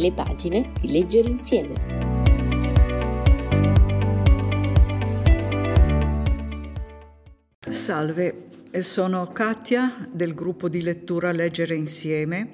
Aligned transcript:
le 0.00 0.12
pagine 0.12 0.72
di 0.80 0.90
leggere 0.90 1.28
insieme. 1.28 1.74
Salve, 7.68 8.48
sono 8.78 9.26
Katia 9.26 10.08
del 10.10 10.32
gruppo 10.32 10.70
di 10.70 10.80
lettura 10.80 11.32
Leggere 11.32 11.74
insieme 11.74 12.48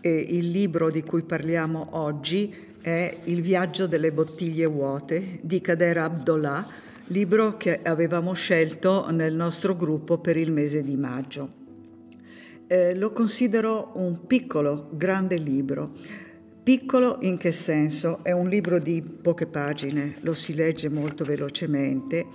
e 0.00 0.16
il 0.16 0.50
libro 0.50 0.88
di 0.88 1.02
cui 1.02 1.24
parliamo 1.24 1.88
oggi 1.92 2.54
è 2.80 3.16
Il 3.24 3.42
viaggio 3.42 3.88
delle 3.88 4.12
bottiglie 4.12 4.66
vuote 4.66 5.40
di 5.42 5.60
Kader 5.60 5.98
Abdollah, 5.98 6.64
libro 7.06 7.56
che 7.56 7.80
avevamo 7.82 8.32
scelto 8.32 9.10
nel 9.10 9.34
nostro 9.34 9.74
gruppo 9.74 10.18
per 10.18 10.36
il 10.36 10.52
mese 10.52 10.84
di 10.84 10.96
maggio. 10.96 11.64
Eh, 12.68 12.94
lo 12.94 13.10
considero 13.10 13.90
un 13.94 14.24
piccolo, 14.26 14.88
grande 14.92 15.36
libro. 15.36 15.94
Piccolo 16.66 17.18
in 17.20 17.36
che 17.36 17.52
senso? 17.52 18.24
È 18.24 18.32
un 18.32 18.48
libro 18.48 18.80
di 18.80 19.00
poche 19.00 19.46
pagine, 19.46 20.16
lo 20.22 20.34
si 20.34 20.52
legge 20.52 20.88
molto 20.88 21.22
velocemente, 21.22 22.26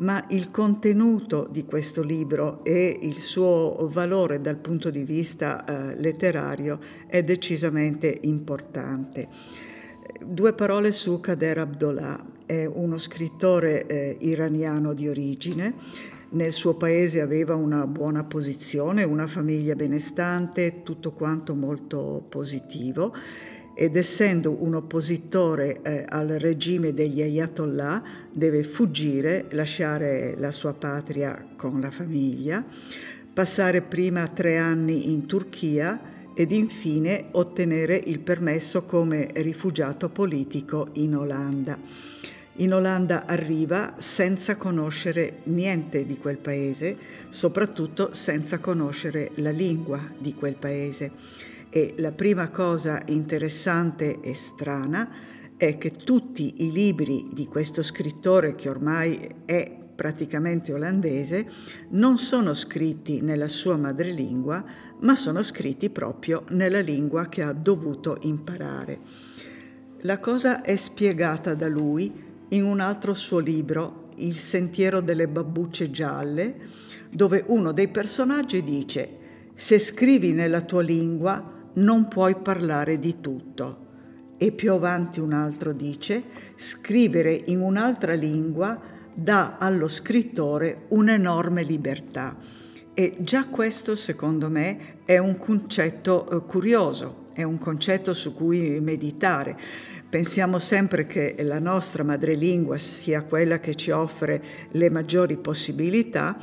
ma 0.00 0.26
il 0.28 0.50
contenuto 0.50 1.48
di 1.50 1.64
questo 1.64 2.02
libro 2.02 2.62
e 2.64 2.98
il 3.00 3.16
suo 3.16 3.88
valore 3.90 4.42
dal 4.42 4.58
punto 4.58 4.90
di 4.90 5.04
vista 5.04 5.64
eh, 5.64 5.98
letterario 5.98 6.78
è 7.06 7.24
decisamente 7.24 8.14
importante. 8.24 9.26
Due 10.22 10.52
parole 10.52 10.92
su 10.92 11.18
Kader 11.20 11.56
Abdollah, 11.56 12.26
è 12.44 12.66
uno 12.66 12.98
scrittore 12.98 13.86
eh, 13.86 14.18
iraniano 14.20 14.92
di 14.92 15.08
origine 15.08 15.74
nel 16.30 16.52
suo 16.52 16.74
paese 16.74 17.22
aveva 17.22 17.54
una 17.54 17.86
buona 17.86 18.22
posizione, 18.22 19.02
una 19.02 19.26
famiglia 19.26 19.74
benestante, 19.74 20.82
tutto 20.82 21.12
quanto 21.12 21.54
molto 21.54 22.22
positivo 22.28 23.14
ed 23.80 23.94
essendo 23.94 24.56
un 24.64 24.74
oppositore 24.74 25.80
eh, 25.82 26.04
al 26.08 26.26
regime 26.26 26.92
degli 26.92 27.22
Ayatollah 27.22 28.02
deve 28.32 28.64
fuggire, 28.64 29.46
lasciare 29.50 30.34
la 30.36 30.50
sua 30.50 30.74
patria 30.74 31.46
con 31.54 31.80
la 31.80 31.92
famiglia, 31.92 32.64
passare 33.32 33.82
prima 33.82 34.26
tre 34.26 34.56
anni 34.56 35.12
in 35.12 35.26
Turchia 35.26 36.16
ed 36.34 36.50
infine 36.50 37.26
ottenere 37.30 38.02
il 38.06 38.18
permesso 38.18 38.82
come 38.82 39.28
rifugiato 39.32 40.08
politico 40.08 40.88
in 40.94 41.14
Olanda. 41.14 41.78
In 42.56 42.74
Olanda 42.74 43.26
arriva 43.26 43.94
senza 43.98 44.56
conoscere 44.56 45.42
niente 45.44 46.04
di 46.04 46.18
quel 46.18 46.38
paese, 46.38 46.96
soprattutto 47.28 48.12
senza 48.12 48.58
conoscere 48.58 49.30
la 49.36 49.50
lingua 49.50 50.02
di 50.18 50.34
quel 50.34 50.56
paese. 50.56 51.46
E 51.70 51.94
la 51.98 52.12
prima 52.12 52.48
cosa 52.48 53.02
interessante 53.06 54.20
e 54.20 54.34
strana 54.34 55.10
è 55.56 55.76
che 55.76 55.90
tutti 55.90 56.64
i 56.64 56.72
libri 56.72 57.28
di 57.32 57.46
questo 57.46 57.82
scrittore, 57.82 58.54
che 58.54 58.70
ormai 58.70 59.18
è 59.44 59.76
praticamente 59.94 60.72
olandese, 60.72 61.46
non 61.90 62.16
sono 62.16 62.54
scritti 62.54 63.20
nella 63.20 63.48
sua 63.48 63.76
madrelingua, 63.76 64.64
ma 65.00 65.14
sono 65.14 65.42
scritti 65.42 65.90
proprio 65.90 66.44
nella 66.50 66.80
lingua 66.80 67.26
che 67.26 67.42
ha 67.42 67.52
dovuto 67.52 68.16
imparare. 68.22 69.00
La 70.02 70.20
cosa 70.20 70.62
è 70.62 70.76
spiegata 70.76 71.54
da 71.54 71.68
lui 71.68 72.10
in 72.50 72.64
un 72.64 72.80
altro 72.80 73.12
suo 73.12 73.40
libro, 73.40 74.06
Il 74.20 74.36
sentiero 74.36 75.00
delle 75.00 75.28
babbucce 75.28 75.90
gialle, 75.90 76.56
dove 77.10 77.44
uno 77.46 77.72
dei 77.72 77.88
personaggi 77.88 78.64
dice 78.64 79.16
se 79.54 79.78
scrivi 79.80 80.32
nella 80.32 80.60
tua 80.60 80.82
lingua 80.82 81.57
non 81.78 82.08
puoi 82.08 82.36
parlare 82.36 82.98
di 82.98 83.20
tutto. 83.20 83.86
E 84.36 84.52
più 84.52 84.72
avanti 84.72 85.18
un 85.18 85.32
altro 85.32 85.72
dice 85.72 86.22
scrivere 86.54 87.42
in 87.46 87.60
un'altra 87.60 88.12
lingua 88.12 88.78
dà 89.12 89.56
allo 89.58 89.88
scrittore 89.88 90.84
un'enorme 90.88 91.64
libertà. 91.64 92.36
E 92.94 93.16
già 93.18 93.46
questo, 93.46 93.96
secondo 93.96 94.48
me, 94.48 95.02
è 95.04 95.18
un 95.18 95.38
concetto 95.38 96.28
eh, 96.30 96.46
curioso, 96.46 97.24
è 97.32 97.42
un 97.42 97.58
concetto 97.58 98.12
su 98.12 98.34
cui 98.34 98.80
meditare 98.80 99.56
Pensiamo 100.10 100.58
sempre 100.58 101.04
che 101.04 101.34
la 101.40 101.58
nostra 101.58 102.02
madrelingua 102.02 102.78
sia 102.78 103.24
quella 103.24 103.60
che 103.60 103.74
ci 103.74 103.90
offre 103.90 104.42
le 104.70 104.88
maggiori 104.88 105.36
possibilità 105.36 106.34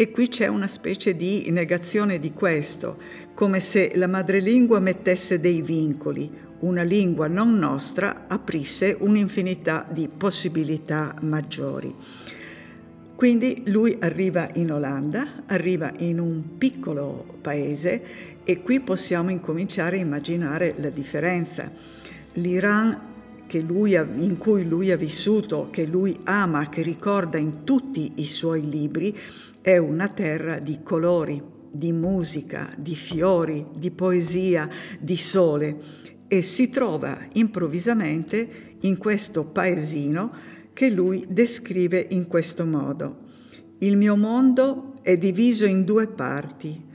e 0.00 0.10
qui 0.10 0.28
c'è 0.28 0.46
una 0.46 0.66
specie 0.66 1.14
di 1.14 1.50
negazione 1.50 2.18
di 2.18 2.32
questo, 2.32 2.96
come 3.34 3.60
se 3.60 3.92
la 3.96 4.06
madrelingua 4.06 4.78
mettesse 4.78 5.40
dei 5.40 5.60
vincoli, 5.60 6.30
una 6.60 6.80
lingua 6.80 7.26
non 7.26 7.58
nostra 7.58 8.24
aprisse 8.26 8.96
un'infinità 8.98 9.86
di 9.90 10.08
possibilità 10.08 11.14
maggiori. 11.20 11.94
Quindi 13.14 13.64
lui 13.66 13.94
arriva 14.00 14.48
in 14.54 14.72
Olanda, 14.72 15.42
arriva 15.44 15.92
in 15.98 16.18
un 16.18 16.56
piccolo 16.56 17.36
paese 17.42 18.02
e 18.42 18.62
qui 18.62 18.80
possiamo 18.80 19.28
incominciare 19.28 19.98
a 19.98 20.00
immaginare 20.00 20.76
la 20.78 20.88
differenza 20.88 21.70
l'Iran 22.32 23.08
lui 23.58 23.94
in 23.94 24.38
cui 24.38 24.64
lui 24.64 24.92
ha 24.92 24.96
vissuto, 24.96 25.68
che 25.70 25.84
lui 25.84 26.16
ama, 26.24 26.68
che 26.68 26.82
ricorda 26.82 27.36
in 27.36 27.64
tutti 27.64 28.12
i 28.16 28.26
suoi 28.26 28.68
libri, 28.68 29.16
è 29.60 29.76
una 29.76 30.08
terra 30.08 30.58
di 30.58 30.80
colori, 30.82 31.42
di 31.70 31.92
musica, 31.92 32.72
di 32.76 32.96
fiori, 32.96 33.66
di 33.76 33.90
poesia, 33.90 34.68
di 34.98 35.16
sole 35.16 35.76
e 36.26 36.42
si 36.42 36.70
trova 36.70 37.18
improvvisamente 37.32 38.76
in 38.80 38.96
questo 38.96 39.44
paesino 39.44 40.32
che 40.72 40.90
lui 40.90 41.26
descrive 41.28 42.06
in 42.10 42.26
questo 42.26 42.64
modo. 42.64 43.28
Il 43.80 43.96
mio 43.96 44.16
mondo 44.16 44.94
è 45.02 45.16
diviso 45.16 45.66
in 45.66 45.84
due 45.84 46.06
parti. 46.06 46.88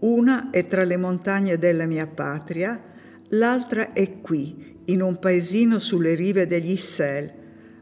Una 0.00 0.50
è 0.50 0.66
tra 0.66 0.84
le 0.84 0.96
montagne 0.96 1.58
della 1.58 1.86
mia 1.86 2.06
patria, 2.06 2.82
l'altra 3.28 3.92
è 3.92 4.20
qui, 4.20 4.78
in 4.86 5.02
un 5.02 5.18
paesino 5.18 5.78
sulle 5.78 6.14
rive 6.14 6.46
degli 6.46 6.70
Issel. 6.70 7.32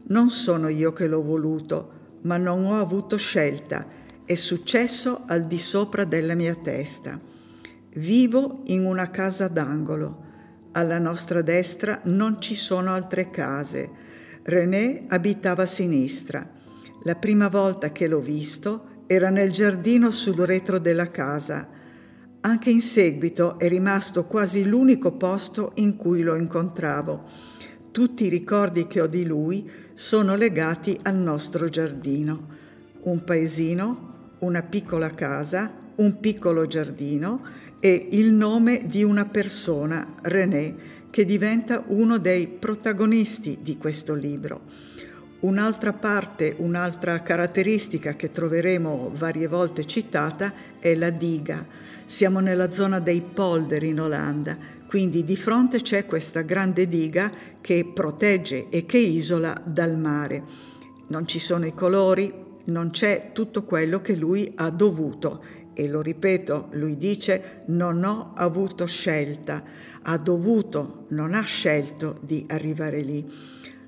Non 0.07 0.29
sono 0.29 0.67
io 0.67 0.93
che 0.93 1.07
l'ho 1.07 1.21
voluto, 1.21 2.17
ma 2.21 2.37
non 2.37 2.65
ho 2.65 2.79
avuto 2.79 3.17
scelta. 3.17 3.87
È 4.29 4.35
successo 4.35 5.23
al 5.25 5.47
di 5.47 5.57
sopra 5.57 6.03
della 6.03 6.35
mia 6.35 6.53
testa. 6.53 7.19
Vivo 7.95 8.61
in 8.65 8.85
una 8.85 9.09
casa 9.09 9.47
d'angolo. 9.47 10.23
Alla 10.73 10.99
nostra 10.99 11.41
destra 11.41 12.01
non 12.03 12.39
ci 12.39 12.53
sono 12.53 12.91
altre 12.91 13.31
case. 13.31 13.89
René 14.43 15.05
abitava 15.07 15.63
a 15.63 15.65
sinistra. 15.65 16.47
La 17.05 17.15
prima 17.15 17.47
volta 17.47 17.91
che 17.91 18.05
l'ho 18.05 18.19
visto 18.19 19.03
era 19.07 19.31
nel 19.31 19.49
giardino 19.49 20.11
sul 20.11 20.35
retro 20.35 20.77
della 20.77 21.09
casa 21.09 21.67
anche 22.41 22.69
in 22.69 22.81
seguito 22.81 23.57
è 23.57 23.67
rimasto 23.67 24.25
quasi 24.25 24.63
l'unico 24.63 25.13
posto 25.13 25.71
in 25.77 25.97
cui 25.97 26.21
lo 26.21 26.35
incontravo. 26.35 27.23
Tutti 27.89 28.25
i 28.25 28.29
ricordi 28.29 28.85
che 28.85 29.01
ho 29.01 29.07
di 29.07 29.25
lui 29.25 29.67
sono 29.95 30.35
legati 30.35 30.97
al 31.01 31.15
nostro 31.15 31.67
giardino. 31.67 32.47
Un 33.01 33.23
paesino, 33.23 34.08
una 34.39 34.61
piccola 34.61 35.11
casa, 35.11 35.71
un 35.95 36.19
piccolo 36.19 36.65
giardino 36.65 37.41
e 37.79 38.09
il 38.11 38.33
nome 38.33 38.85
di 38.85 39.03
una 39.03 39.25
persona, 39.25 40.15
René, 40.21 40.75
che 41.09 41.25
diventa 41.25 41.83
uno 41.87 42.17
dei 42.17 42.47
protagonisti 42.47 43.59
di 43.61 43.77
questo 43.77 44.13
libro. 44.13 44.61
Un'altra 45.41 45.93
parte, 45.93 46.53
un'altra 46.57 47.21
caratteristica 47.21 48.15
che 48.15 48.31
troveremo 48.31 49.11
varie 49.13 49.47
volte 49.47 49.85
citata 49.85 50.53
è 50.79 50.93
la 50.95 51.09
diga 51.09 51.65
siamo 52.09 52.39
nella 52.39 52.71
zona 52.71 52.99
dei 52.99 53.21
polder 53.21 53.83
in 53.83 54.01
Olanda, 54.01 54.57
quindi 54.87 55.23
di 55.23 55.37
fronte 55.37 55.79
c'è 55.79 56.07
questa 56.07 56.41
grande 56.41 56.87
diga 56.87 57.31
che 57.61 57.85
protegge 57.93 58.67
e 58.69 58.87
che 58.87 58.97
isola 58.97 59.55
dal 59.63 59.95
mare. 59.95 60.43
Non 61.09 61.27
ci 61.27 61.37
sono 61.37 61.67
i 61.67 61.75
colori, 61.75 62.33
non 62.69 62.91
c'è 62.91 63.31
tutto 63.33 63.63
quello 63.63 64.01
che 64.01 64.15
lui 64.15 64.51
ha 64.55 64.69
dovuto. 64.69 65.43
E 65.73 65.87
lo 65.87 66.01
ripeto, 66.01 66.69
lui 66.71 66.97
dice 66.97 67.63
non 67.67 68.03
ho 68.03 68.33
avuto 68.35 68.85
scelta, 68.85 69.63
ha 70.01 70.17
dovuto, 70.17 71.05
non 71.09 71.33
ha 71.33 71.41
scelto 71.41 72.17
di 72.21 72.45
arrivare 72.49 73.01
lì. 73.01 73.25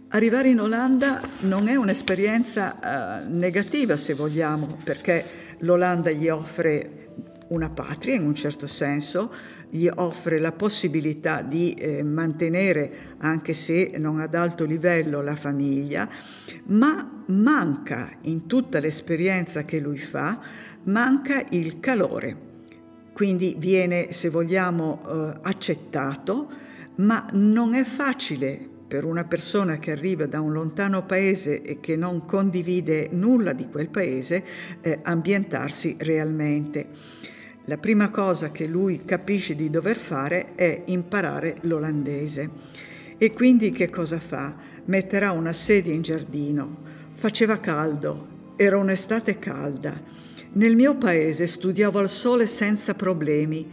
Arrivare 0.09 0.49
in 0.49 0.59
Olanda 0.59 1.21
non 1.41 1.67
è 1.67 1.75
un'esperienza 1.75 3.23
uh, 3.25 3.33
negativa 3.33 3.95
se 3.95 4.13
vogliamo, 4.13 4.77
perché 4.83 5.23
l'Olanda 5.59 6.11
gli 6.11 6.27
offre 6.27 7.01
una 7.51 7.69
patria 7.69 8.15
in 8.15 8.25
un 8.25 8.35
certo 8.35 8.67
senso, 8.67 9.33
gli 9.69 9.87
offre 9.87 10.39
la 10.39 10.51
possibilità 10.51 11.41
di 11.41 11.73
eh, 11.73 12.03
mantenere, 12.03 13.15
anche 13.19 13.53
se 13.53 13.93
non 13.97 14.19
ad 14.19 14.35
alto 14.35 14.65
livello, 14.65 15.21
la 15.21 15.35
famiglia, 15.35 16.09
ma 16.67 17.23
manca 17.27 18.09
in 18.21 18.47
tutta 18.47 18.79
l'esperienza 18.79 19.63
che 19.63 19.79
lui 19.79 19.97
fa, 19.97 20.39
manca 20.83 21.45
il 21.51 21.79
calore. 21.79 22.49
Quindi 23.13 23.55
viene, 23.57 24.11
se 24.11 24.29
vogliamo, 24.29 25.01
eh, 25.05 25.39
accettato, 25.41 26.49
ma 26.95 27.27
non 27.33 27.73
è 27.73 27.83
facile 27.83 28.69
per 28.91 29.05
una 29.05 29.23
persona 29.23 29.77
che 29.77 29.91
arriva 29.91 30.25
da 30.25 30.41
un 30.41 30.51
lontano 30.51 31.05
paese 31.05 31.61
e 31.61 31.79
che 31.79 31.95
non 31.95 32.25
condivide 32.25 33.07
nulla 33.11 33.53
di 33.53 33.69
quel 33.69 33.89
paese 33.89 34.43
eh, 34.81 34.99
ambientarsi 35.03 35.95
realmente. 35.99 37.20
La 37.65 37.77
prima 37.77 38.09
cosa 38.09 38.51
che 38.51 38.65
lui 38.65 39.05
capisce 39.05 39.53
di 39.53 39.69
dover 39.69 39.97
fare 39.97 40.55
è 40.55 40.81
imparare 40.87 41.57
l'olandese. 41.61 42.49
E 43.19 43.33
quindi 43.33 43.69
che 43.69 43.87
cosa 43.87 44.19
fa? 44.19 44.55
Metterà 44.85 45.31
una 45.31 45.53
sedia 45.53 45.93
in 45.93 46.01
giardino. 46.01 46.77
Faceva 47.11 47.59
caldo, 47.59 48.53
era 48.55 48.77
un'estate 48.77 49.37
calda. 49.37 50.01
Nel 50.53 50.75
mio 50.75 50.97
paese 50.97 51.45
studiavo 51.45 51.99
al 51.99 52.09
sole 52.09 52.47
senza 52.47 52.95
problemi, 52.95 53.69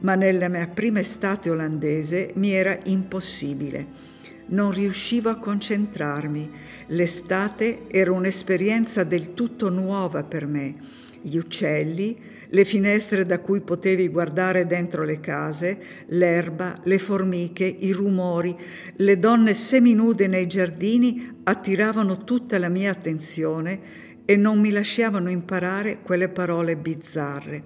ma 0.00 0.14
nella 0.14 0.48
mia 0.48 0.68
prima 0.68 1.00
estate 1.00 1.50
olandese 1.50 2.30
mi 2.36 2.52
era 2.52 2.78
impossibile. 2.84 4.10
Non 4.46 4.70
riuscivo 4.70 5.30
a 5.30 5.38
concentrarmi. 5.38 6.50
L'estate 6.88 7.88
era 7.88 8.12
un'esperienza 8.12 9.02
del 9.02 9.34
tutto 9.34 9.68
nuova 9.68 10.22
per 10.22 10.46
me. 10.46 10.76
Gli 11.20 11.36
uccelli, 11.36 12.30
le 12.52 12.64
finestre 12.64 13.24
da 13.24 13.40
cui 13.40 13.62
potevi 13.62 14.08
guardare 14.08 14.66
dentro 14.66 15.04
le 15.04 15.20
case, 15.20 15.78
l'erba, 16.08 16.78
le 16.84 16.98
formiche, 16.98 17.64
i 17.64 17.92
rumori, 17.92 18.54
le 18.96 19.18
donne 19.18 19.54
seminude 19.54 20.26
nei 20.26 20.46
giardini 20.46 21.40
attiravano 21.44 22.24
tutta 22.24 22.58
la 22.58 22.68
mia 22.68 22.90
attenzione 22.90 24.10
e 24.32 24.36
non 24.36 24.60
mi 24.60 24.70
lasciavano 24.70 25.28
imparare 25.28 26.00
quelle 26.00 26.30
parole 26.30 26.78
bizzarre. 26.78 27.64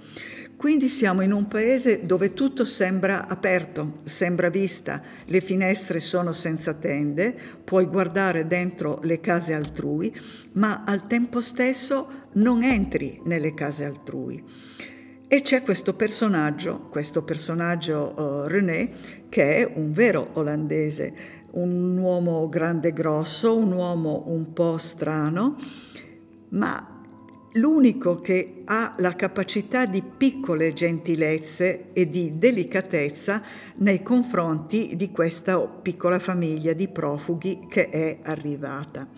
Quindi 0.56 0.88
siamo 0.88 1.20
in 1.20 1.30
un 1.30 1.46
paese 1.46 2.04
dove 2.04 2.34
tutto 2.34 2.64
sembra 2.64 3.28
aperto, 3.28 3.98
sembra 4.02 4.48
vista, 4.48 5.00
le 5.26 5.40
finestre 5.40 6.00
sono 6.00 6.32
senza 6.32 6.74
tende, 6.74 7.38
puoi 7.62 7.86
guardare 7.86 8.48
dentro 8.48 8.98
le 9.04 9.20
case 9.20 9.54
altrui, 9.54 10.12
ma 10.54 10.82
al 10.84 11.06
tempo 11.06 11.40
stesso 11.40 12.08
non 12.32 12.64
entri 12.64 13.20
nelle 13.22 13.54
case 13.54 13.84
altrui. 13.84 14.42
E 15.28 15.42
c'è 15.42 15.62
questo 15.62 15.94
personaggio, 15.94 16.80
questo 16.90 17.22
personaggio 17.22 18.12
uh, 18.16 18.48
René, 18.48 18.90
che 19.28 19.58
è 19.58 19.72
un 19.72 19.92
vero 19.92 20.30
olandese, 20.32 21.14
un 21.52 21.96
uomo 21.96 22.48
grande 22.48 22.88
e 22.88 22.92
grosso, 22.92 23.56
un 23.56 23.70
uomo 23.70 24.24
un 24.26 24.52
po' 24.52 24.78
strano, 24.78 25.56
ma 26.50 26.96
l'unico 27.52 28.20
che 28.20 28.62
ha 28.64 28.94
la 28.98 29.14
capacità 29.14 29.86
di 29.86 30.02
piccole 30.02 30.72
gentilezze 30.72 31.92
e 31.92 32.08
di 32.08 32.38
delicatezza 32.38 33.42
nei 33.76 34.02
confronti 34.02 34.94
di 34.96 35.10
questa 35.10 35.58
piccola 35.58 36.18
famiglia 36.18 36.72
di 36.72 36.88
profughi 36.88 37.66
che 37.68 37.88
è 37.88 38.18
arrivata. 38.22 39.08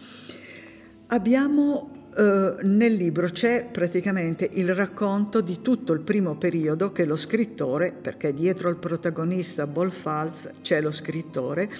Abbiamo 1.08 1.98
eh, 2.16 2.56
nel 2.62 2.94
libro 2.94 3.28
c'è 3.28 3.64
praticamente 3.70 4.48
il 4.54 4.74
racconto 4.74 5.40
di 5.40 5.62
tutto 5.62 5.92
il 5.92 6.00
primo 6.00 6.36
periodo 6.36 6.90
che 6.90 7.04
lo 7.04 7.16
scrittore, 7.16 7.92
perché 7.92 8.34
dietro 8.34 8.68
il 8.68 8.76
protagonista 8.76 9.66
Bolfalz 9.66 10.50
c'è 10.60 10.80
lo 10.80 10.90
scrittore, 10.90 11.70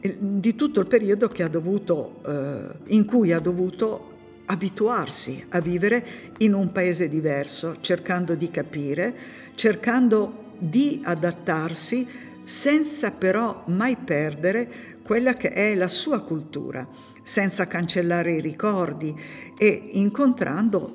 di 0.00 0.54
tutto 0.54 0.80
il 0.80 0.86
periodo 0.86 1.30
dovuto, 1.50 2.20
eh, 2.26 2.94
in 2.94 3.04
cui 3.04 3.32
ha 3.32 3.40
dovuto 3.40 4.12
abituarsi 4.46 5.44
a 5.50 5.60
vivere 5.60 6.06
in 6.38 6.54
un 6.54 6.72
paese 6.72 7.08
diverso, 7.08 7.76
cercando 7.80 8.34
di 8.34 8.50
capire, 8.50 9.14
cercando 9.54 10.52
di 10.58 11.00
adattarsi 11.02 12.06
senza 12.42 13.10
però 13.10 13.64
mai 13.66 13.96
perdere 13.96 14.70
quella 15.02 15.34
che 15.34 15.50
è 15.50 15.74
la 15.74 15.88
sua 15.88 16.22
cultura, 16.22 16.86
senza 17.22 17.66
cancellare 17.66 18.34
i 18.34 18.40
ricordi 18.40 19.14
e 19.56 19.88
incontrando 19.92 20.92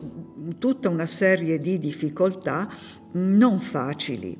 tutta 0.57 0.89
una 0.89 1.05
serie 1.05 1.57
di 1.57 1.79
difficoltà 1.79 2.69
non 3.13 3.59
facili. 3.59 4.37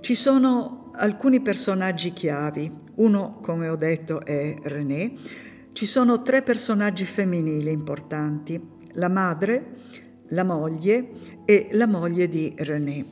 Ci 0.00 0.14
sono 0.14 0.92
alcuni 0.94 1.40
personaggi 1.40 2.12
chiavi, 2.12 2.70
uno 2.96 3.38
come 3.42 3.68
ho 3.68 3.76
detto 3.76 4.24
è 4.24 4.54
René, 4.62 5.12
ci 5.76 5.84
sono 5.84 6.22
tre 6.22 6.40
personaggi 6.40 7.04
femminili 7.04 7.70
importanti, 7.70 8.58
la 8.92 9.10
madre, 9.10 9.74
la 10.28 10.42
moglie 10.42 11.10
e 11.44 11.68
la 11.72 11.86
moglie 11.86 12.30
di 12.30 12.50
René. 12.56 13.04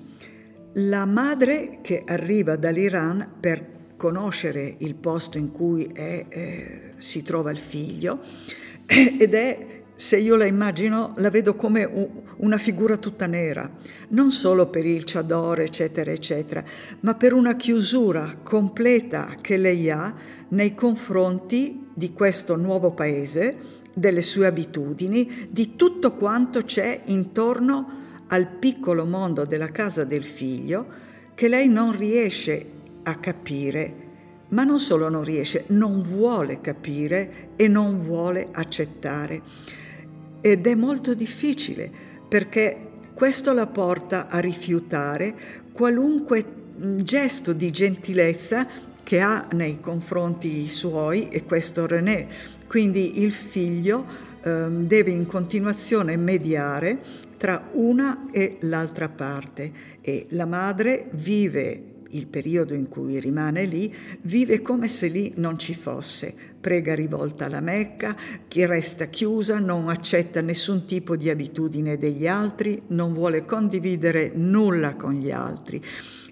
La 0.77 1.05
madre 1.05 1.81
che 1.83 2.03
arriva 2.07 2.57
dall'Iran 2.57 3.33
per 3.39 3.93
conoscere 3.99 4.77
il 4.79 4.95
posto 4.95 5.37
in 5.37 5.53
cui 5.53 5.85
è, 5.93 6.25
eh, 6.27 6.93
si 6.97 7.23
trova 7.23 7.51
il 7.51 7.59
figlio 7.59 8.21
ed 8.87 9.35
è 9.35 9.83
se 9.95 10.17
io 10.17 10.35
la 10.35 10.47
immagino, 10.47 11.13
la 11.19 11.29
vedo 11.29 11.57
come 11.57 11.87
una 12.39 12.57
figura 12.57 12.97
tutta 12.97 13.27
nera, 13.27 13.71
non 14.09 14.31
solo 14.33 14.69
per 14.69 14.87
il 14.87 15.03
chador, 15.05 15.61
eccetera, 15.61 16.11
eccetera, 16.13 16.65
ma 17.01 17.15
per 17.15 17.35
una 17.35 17.57
chiusura 17.57 18.39
completa 18.43 19.37
che 19.39 19.59
lei 19.59 19.91
ha 19.91 20.15
nei 20.49 20.75
confronti 20.75 21.84
di 21.95 22.13
questo 22.13 22.57
nuovo 22.57 22.91
paese, 22.91 23.83
delle 23.95 24.23
sue 24.23 24.47
abitudini, 24.47 25.49
di 25.51 25.77
tutto 25.77 26.15
quanto 26.15 26.63
c'è 26.63 27.03
intorno 27.07 28.03
al 28.29 28.49
piccolo 28.49 29.05
mondo 29.05 29.45
della 29.45 29.71
casa 29.71 30.05
del 30.05 30.25
figlio 30.25 30.87
che 31.35 31.49
lei 31.49 31.69
non 31.69 31.97
riesce 31.97 32.67
a 33.05 33.15
capire, 33.17 33.95
ma 34.49 34.65
non 34.65 34.79
solo 34.79 35.09
non 35.09 35.25
riesce, 35.25 35.65
non 35.69 36.01
vuole 36.01 36.61
capire 36.61 37.51
e 37.57 37.69
non 37.69 37.99
vuole 37.99 38.49
accettare. 38.51 39.43
Ed 40.41 40.67
è 40.67 40.75
molto 40.75 41.15
difficile 41.15 41.91
perché 42.29 42.91
questo 43.15 43.53
la 43.53 43.67
porta 43.67 44.29
a 44.29 44.41
rifiutare 44.41 45.35
qualunque 45.73 46.45
gesto 46.97 47.53
di 47.53 47.71
gentilezza 47.71 48.67
che 49.05 49.21
ha 49.21 49.47
nei 49.53 49.79
confronti 49.79 50.69
suoi 50.69 51.29
e 51.29 51.45
questo 51.45 51.87
René. 51.87 52.27
Quindi 52.67 53.23
il 53.23 53.31
figlio 53.31 54.05
eh, 54.43 54.67
deve 54.71 55.11
in 55.13 55.27
continuazione 55.27 56.17
mediare 56.17 56.99
tra 57.37 57.69
una 57.73 58.31
e 58.33 58.57
l'altra 58.61 59.09
parte 59.09 59.73
e 60.01 60.27
la 60.31 60.47
madre 60.47 61.09
vive 61.13 61.93
il 62.15 62.27
periodo 62.27 62.75
in 62.75 62.89
cui 62.89 63.21
rimane 63.21 63.65
lì, 63.65 63.95
vive 64.23 64.63
come 64.63 64.89
se 64.89 65.09
lì 65.09 65.33
non 65.37 65.59
ci 65.59 65.75
fosse. 65.75 66.35
Prega 66.61 66.95
rivolta 66.95 67.47
alla 67.47 67.61
Mecca, 67.61 68.17
chi 68.49 68.65
resta 68.65 69.07
chiusa, 69.07 69.59
non 69.59 69.89
accetta 69.89 70.41
nessun 70.41 70.87
tipo 70.87 71.17
di 71.17 71.29
abitudine 71.29 71.99
degli 71.99 72.27
altri, 72.27 72.83
non 72.89 73.13
vuole 73.13 73.45
condividere 73.45 74.31
nulla 74.35 74.95
con 74.95 75.15
gli 75.15 75.31
altri. 75.31 75.83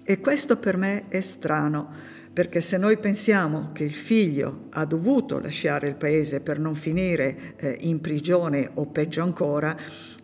E 0.03 0.19
questo 0.19 0.57
per 0.57 0.77
me 0.77 1.07
è 1.09 1.21
strano, 1.21 1.89
perché 2.33 2.61
se 2.61 2.77
noi 2.77 2.97
pensiamo 2.97 3.69
che 3.73 3.83
il 3.83 3.93
figlio 3.93 4.65
ha 4.71 4.85
dovuto 4.85 5.39
lasciare 5.39 5.87
il 5.87 5.95
paese 5.95 6.41
per 6.41 6.57
non 6.57 6.73
finire 6.73 7.55
eh, 7.57 7.77
in 7.81 8.01
prigione 8.01 8.71
o 8.73 8.87
peggio 8.87 9.21
ancora, 9.21 9.77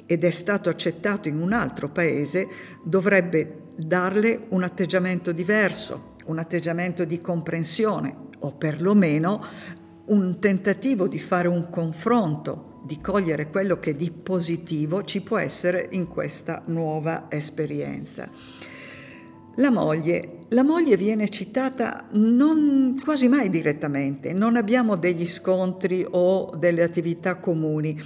ed 0.07 0.23
è 0.23 0.31
stato 0.31 0.69
accettato 0.69 1.27
in 1.27 1.39
un 1.39 1.53
altro 1.53 1.89
paese, 1.89 2.47
dovrebbe 2.83 3.67
darle 3.75 4.45
un 4.49 4.63
atteggiamento 4.63 5.31
diverso, 5.31 6.15
un 6.25 6.39
atteggiamento 6.39 7.05
di 7.05 7.21
comprensione 7.21 8.15
o 8.39 8.53
perlomeno 8.53 9.43
un 10.05 10.39
tentativo 10.39 11.07
di 11.07 11.19
fare 11.19 11.47
un 11.47 11.69
confronto, 11.69 12.81
di 12.85 12.99
cogliere 12.99 13.51
quello 13.51 13.77
che 13.77 13.95
di 13.95 14.09
positivo 14.09 15.03
ci 15.03 15.21
può 15.21 15.37
essere 15.37 15.89
in 15.91 16.07
questa 16.07 16.63
nuova 16.65 17.27
esperienza. 17.29 18.58
La 19.59 19.71
moglie. 19.71 20.37
La 20.49 20.63
moglie 20.63 20.95
viene 20.95 21.27
citata 21.27 22.05
non, 22.11 22.97
quasi 23.03 23.27
mai 23.27 23.49
direttamente, 23.49 24.31
non 24.31 24.55
abbiamo 24.55 24.95
degli 24.95 25.27
scontri 25.27 26.05
o 26.09 26.55
delle 26.55 26.81
attività 26.81 27.35
comuni, 27.35 28.01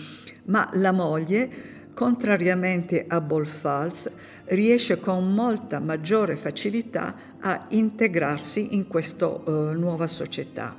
ma 0.46 0.68
la 0.74 0.92
moglie 0.92 1.50
contrariamente 1.94 3.06
a 3.08 3.22
Bolfalz, 3.22 4.10
riesce 4.46 5.00
con 5.00 5.32
molta 5.32 5.80
maggiore 5.80 6.36
facilità 6.36 7.16
a 7.40 7.68
integrarsi 7.70 8.76
in 8.76 8.88
questa 8.88 9.28
uh, 9.28 9.52
nuova 9.74 10.08
società. 10.08 10.76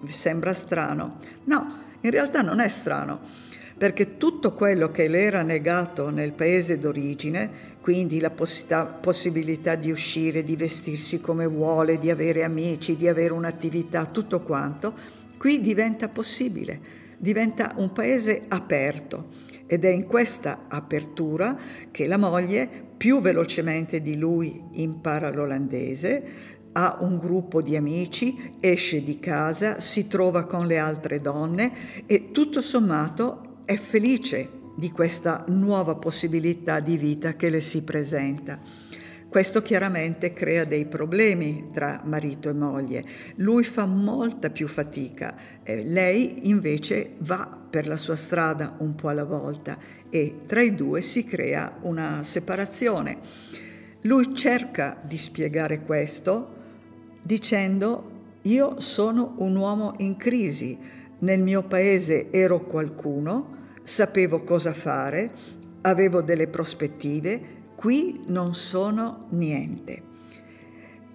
Vi 0.00 0.12
sembra 0.12 0.54
strano? 0.54 1.18
No, 1.44 1.66
in 2.00 2.10
realtà 2.10 2.40
non 2.40 2.60
è 2.60 2.68
strano, 2.68 3.20
perché 3.76 4.16
tutto 4.16 4.54
quello 4.54 4.88
che 4.88 5.06
le 5.06 5.20
era 5.20 5.42
negato 5.42 6.08
nel 6.08 6.32
paese 6.32 6.78
d'origine, 6.78 7.72
quindi 7.84 8.18
la 8.18 8.30
possibilità 8.30 9.74
di 9.74 9.90
uscire, 9.90 10.42
di 10.42 10.56
vestirsi 10.56 11.20
come 11.20 11.44
vuole, 11.46 11.98
di 11.98 12.08
avere 12.08 12.42
amici, 12.42 12.96
di 12.96 13.08
avere 13.08 13.34
un'attività, 13.34 14.06
tutto 14.06 14.40
quanto, 14.40 14.94
qui 15.36 15.60
diventa 15.60 16.08
possibile, 16.08 16.80
diventa 17.18 17.74
un 17.76 17.92
paese 17.92 18.44
aperto. 18.48 19.26
Ed 19.66 19.84
è 19.84 19.90
in 19.90 20.06
questa 20.06 20.64
apertura 20.66 21.58
che 21.90 22.06
la 22.06 22.16
moglie 22.16 22.66
più 22.96 23.20
velocemente 23.20 24.00
di 24.00 24.16
lui 24.16 24.62
impara 24.72 25.30
l'olandese, 25.30 26.22
ha 26.72 26.96
un 27.00 27.18
gruppo 27.18 27.60
di 27.60 27.76
amici, 27.76 28.56
esce 28.60 29.04
di 29.04 29.18
casa, 29.18 29.78
si 29.78 30.08
trova 30.08 30.46
con 30.46 30.66
le 30.66 30.78
altre 30.78 31.20
donne 31.20 32.06
e 32.06 32.30
tutto 32.30 32.62
sommato 32.62 33.60
è 33.66 33.76
felice 33.76 34.62
di 34.74 34.90
questa 34.90 35.44
nuova 35.48 35.94
possibilità 35.94 36.80
di 36.80 36.96
vita 36.96 37.34
che 37.34 37.50
le 37.50 37.60
si 37.60 37.82
presenta. 37.84 38.58
Questo 39.28 39.62
chiaramente 39.62 40.32
crea 40.32 40.64
dei 40.64 40.86
problemi 40.86 41.70
tra 41.72 42.00
marito 42.04 42.48
e 42.48 42.52
moglie. 42.52 43.04
Lui 43.36 43.64
fa 43.64 43.84
molta 43.84 44.50
più 44.50 44.68
fatica, 44.68 45.34
eh, 45.64 45.82
lei 45.82 46.48
invece 46.48 47.14
va 47.18 47.58
per 47.68 47.88
la 47.88 47.96
sua 47.96 48.14
strada 48.14 48.76
un 48.78 48.94
po' 48.94 49.08
alla 49.08 49.24
volta 49.24 49.76
e 50.08 50.42
tra 50.46 50.60
i 50.60 50.76
due 50.76 51.00
si 51.00 51.24
crea 51.24 51.78
una 51.80 52.22
separazione. 52.22 53.18
Lui 54.02 54.36
cerca 54.36 55.00
di 55.02 55.16
spiegare 55.16 55.82
questo 55.82 56.54
dicendo 57.20 58.10
io 58.42 58.78
sono 58.78 59.34
un 59.38 59.56
uomo 59.56 59.94
in 59.98 60.16
crisi, 60.16 60.78
nel 61.18 61.40
mio 61.40 61.62
paese 61.62 62.30
ero 62.30 62.60
qualcuno, 62.60 63.62
sapevo 63.84 64.42
cosa 64.42 64.72
fare, 64.72 65.30
avevo 65.82 66.22
delle 66.22 66.48
prospettive, 66.48 67.40
qui 67.76 68.22
non 68.26 68.54
sono 68.54 69.26
niente. 69.30 70.02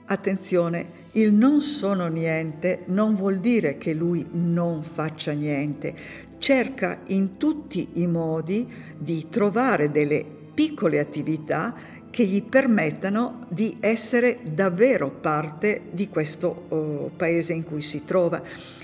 Attenzione, 0.05 0.97
il 1.13 1.33
non 1.33 1.59
sono 1.61 2.07
niente 2.07 2.83
non 2.85 3.15
vuol 3.15 3.37
dire 3.37 3.77
che 3.77 3.93
lui 3.93 4.25
non 4.31 4.83
faccia 4.83 5.31
niente, 5.31 5.93
cerca 6.37 7.01
in 7.07 7.37
tutti 7.37 7.89
i 7.95 8.07
modi 8.07 8.67
di 8.97 9.27
trovare 9.29 9.91
delle 9.91 10.23
piccole 10.53 10.99
attività 10.99 11.73
che 12.09 12.23
gli 12.25 12.43
permettano 12.43 13.45
di 13.49 13.77
essere 13.79 14.39
davvero 14.51 15.11
parte 15.11 15.81
di 15.91 16.09
questo 16.09 16.65
uh, 16.69 17.11
paese 17.15 17.53
in 17.53 17.63
cui 17.63 17.81
si 17.81 18.03
trova. 18.05 18.41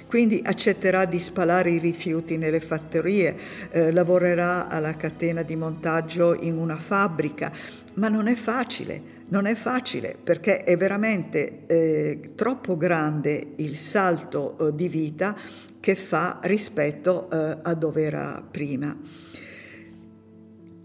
Quindi 0.08 0.42
accetterà 0.46 1.06
di 1.06 1.20
spalare 1.20 1.72
i 1.72 1.80
rifiuti 1.80 2.38
nelle 2.38 2.60
fattorie, 2.60 3.36
eh, 3.72 3.92
lavorerà 3.92 4.68
alla 4.68 4.96
catena 4.96 5.42
di 5.42 5.56
montaggio 5.56 6.36
in 6.36 6.58
una 6.58 6.78
fabbrica, 6.78 7.52
ma 7.96 8.08
non 8.08 8.28
è 8.28 8.36
facile. 8.36 9.14
Non 9.28 9.48
è 9.48 9.56
facile 9.56 10.16
perché 10.24 10.64
è 10.64 10.78
veramente 10.78 11.66
eh, 11.66 12.34
troppo 12.36 12.78
grande 12.78 13.54
il 13.56 13.76
salto 13.76 14.56
eh, 14.58 14.76
di 14.76 14.88
vita 14.88 15.36
che 15.80 15.96
fa 15.96 16.40
rispetto 16.44 17.28
eh, 17.32 17.58
a 17.64 17.74
dove 17.74 18.04
era 18.04 18.44
prima. 18.50 18.96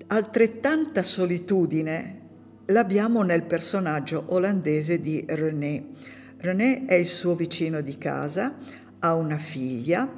Altrettanta 0.06 1.02
solitudine 1.02 2.20
l'abbiamo 2.66 3.22
nel 3.22 3.42
personaggio 3.42 4.24
olandese 4.28 5.00
di 5.00 5.22
René. 5.28 5.84
René 6.38 6.86
è 6.86 6.94
il 6.94 7.06
suo 7.06 7.34
vicino 7.34 7.82
di 7.82 7.98
casa, 7.98 8.54
ha 9.00 9.14
una 9.14 9.38
figlia, 9.38 10.08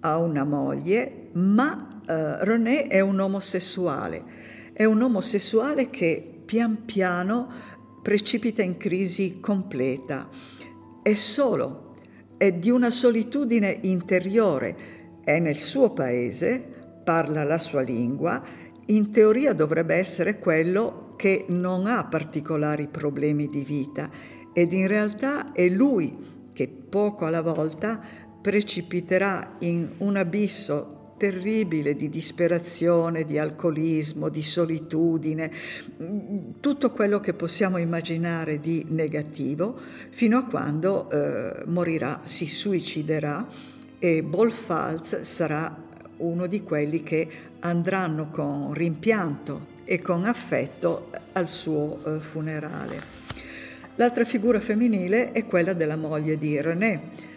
ha 0.00 0.18
una 0.18 0.44
moglie, 0.44 1.28
ma 1.32 2.00
eh, 2.06 2.44
René 2.44 2.86
è 2.86 3.00
un 3.00 3.18
omosessuale. 3.18 4.40
È 4.72 4.84
un 4.84 5.02
omosessuale 5.02 5.90
che 5.90 6.42
pian 6.44 6.84
piano 6.84 7.48
precipita 8.02 8.62
in 8.62 8.76
crisi 8.76 9.40
completa. 9.40 10.28
È 11.02 11.14
solo, 11.14 11.94
è 12.36 12.52
di 12.52 12.70
una 12.70 12.90
solitudine 12.90 13.78
interiore, 13.82 14.76
è 15.24 15.38
nel 15.38 15.58
suo 15.58 15.92
paese, 15.92 16.60
parla 17.04 17.44
la 17.44 17.58
sua 17.58 17.82
lingua, 17.82 18.42
in 18.86 19.12
teoria 19.12 19.52
dovrebbe 19.52 19.94
essere 19.94 20.38
quello 20.38 21.14
che 21.16 21.44
non 21.48 21.86
ha 21.86 22.04
particolari 22.04 22.88
problemi 22.88 23.46
di 23.46 23.64
vita 23.64 24.10
ed 24.52 24.72
in 24.72 24.88
realtà 24.88 25.52
è 25.52 25.68
lui 25.68 26.30
che 26.52 26.68
poco 26.68 27.24
alla 27.24 27.40
volta 27.40 28.00
precipiterà 28.42 29.56
in 29.60 29.88
un 29.98 30.16
abisso 30.16 31.14
terribile 31.16 31.94
di 31.94 32.10
disperazione, 32.10 33.24
di 33.24 33.38
alcolismo, 33.38 34.28
di 34.28 34.42
solitudine, 34.42 35.52
tutto 36.58 36.90
quello 36.90 37.20
che 37.20 37.32
possiamo 37.32 37.78
immaginare 37.78 38.58
di 38.58 38.84
negativo, 38.88 39.78
fino 40.10 40.36
a 40.38 40.44
quando 40.44 41.08
eh, 41.08 41.62
morirà, 41.66 42.22
si 42.24 42.46
suiciderà 42.46 43.46
e 44.00 44.24
Bolfalz 44.24 45.20
sarà 45.20 45.90
uno 46.16 46.48
di 46.48 46.64
quelli 46.64 47.04
che 47.04 47.28
andranno 47.60 48.28
con 48.30 48.72
rimpianto 48.72 49.70
e 49.84 50.02
con 50.02 50.24
affetto 50.24 51.10
al 51.34 51.46
suo 51.46 52.00
eh, 52.04 52.18
funerale. 52.18 53.00
L'altra 53.94 54.24
figura 54.24 54.58
femminile 54.58 55.30
è 55.30 55.46
quella 55.46 55.72
della 55.72 55.94
moglie 55.94 56.36
di 56.36 56.60
René, 56.60 57.30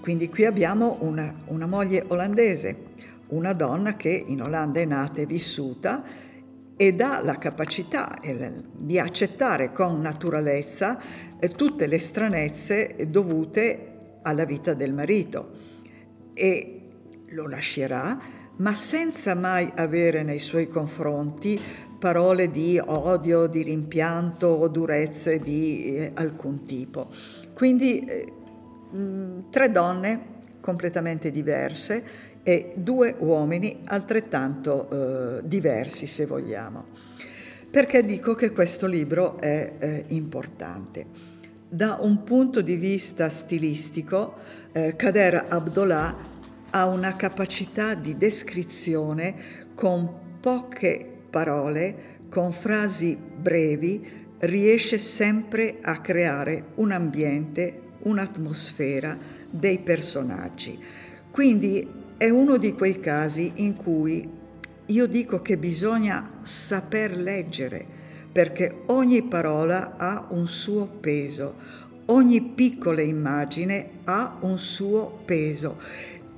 quindi 0.00 0.28
qui 0.28 0.44
abbiamo 0.44 0.96
una, 1.00 1.32
una 1.46 1.66
moglie 1.66 2.04
olandese, 2.08 2.88
una 3.28 3.52
donna 3.52 3.96
che 3.96 4.24
in 4.26 4.42
Olanda 4.42 4.80
è 4.80 4.84
nata 4.84 5.20
e 5.20 5.26
vissuta 5.26 6.02
ed 6.76 7.00
ha 7.02 7.20
la 7.22 7.36
capacità 7.36 8.18
di 8.72 8.98
accettare 8.98 9.70
con 9.70 10.00
naturalezza 10.00 10.98
eh, 11.38 11.48
tutte 11.50 11.86
le 11.86 11.98
stranezze 11.98 12.96
dovute 13.08 14.18
alla 14.22 14.44
vita 14.44 14.72
del 14.72 14.94
marito 14.94 15.58
e 16.32 16.80
lo 17.28 17.46
lascerà, 17.46 18.18
ma 18.56 18.74
senza 18.74 19.34
mai 19.34 19.70
avere 19.74 20.22
nei 20.22 20.38
suoi 20.38 20.68
confronti 20.68 21.60
parole 21.98 22.50
di 22.50 22.80
odio, 22.82 23.46
di 23.46 23.62
rimpianto 23.62 24.46
o 24.46 24.68
durezze 24.68 25.38
di 25.38 25.96
eh, 25.96 26.12
alcun 26.14 26.64
tipo. 26.64 27.08
Quindi 27.52 28.38
Mm, 28.94 29.50
tre 29.50 29.70
donne 29.70 30.38
completamente 30.60 31.30
diverse 31.30 32.02
e 32.42 32.72
due 32.74 33.14
uomini 33.18 33.82
altrettanto 33.84 35.38
eh, 35.38 35.40
diversi, 35.44 36.06
se 36.06 36.26
vogliamo. 36.26 36.86
Perché 37.70 38.04
dico 38.04 38.34
che 38.34 38.50
questo 38.50 38.86
libro 38.86 39.38
è 39.38 39.72
eh, 39.78 40.04
importante? 40.08 41.06
Da 41.68 41.98
un 42.00 42.24
punto 42.24 42.62
di 42.62 42.74
vista 42.74 43.28
stilistico, 43.28 44.34
eh, 44.72 44.96
Kader 44.96 45.46
Abdollah 45.48 46.16
ha 46.70 46.86
una 46.86 47.14
capacità 47.14 47.94
di 47.94 48.16
descrizione 48.16 49.34
con 49.74 50.38
poche 50.40 51.06
parole, 51.30 52.18
con 52.28 52.50
frasi 52.50 53.16
brevi, 53.16 54.18
riesce 54.38 54.98
sempre 54.98 55.78
a 55.80 56.00
creare 56.00 56.72
un 56.76 56.90
ambiente 56.90 57.88
un'atmosfera 58.02 59.16
dei 59.50 59.78
personaggi. 59.80 60.78
Quindi 61.30 61.86
è 62.16 62.28
uno 62.28 62.56
di 62.56 62.74
quei 62.74 63.00
casi 63.00 63.52
in 63.56 63.76
cui 63.76 64.28
io 64.86 65.06
dico 65.06 65.40
che 65.40 65.56
bisogna 65.56 66.38
saper 66.42 67.16
leggere, 67.16 67.86
perché 68.32 68.82
ogni 68.86 69.22
parola 69.22 69.96
ha 69.96 70.26
un 70.30 70.46
suo 70.46 70.86
peso, 70.86 71.54
ogni 72.06 72.42
piccola 72.42 73.00
immagine 73.00 73.90
ha 74.04 74.38
un 74.40 74.58
suo 74.58 75.20
peso. 75.24 75.78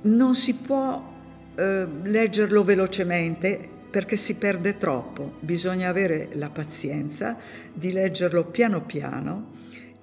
Non 0.03 0.35
si 0.35 0.55
può 0.55 1.11
eh, 1.55 1.87
leggerlo 2.03 2.63
velocemente 2.63 3.69
perché 3.89 4.15
si 4.15 4.35
perde 4.35 4.77
troppo, 4.77 5.33
bisogna 5.39 5.89
avere 5.89 6.29
la 6.33 6.49
pazienza 6.49 7.37
di 7.71 7.91
leggerlo 7.91 8.45
piano 8.45 8.81
piano 8.81 9.52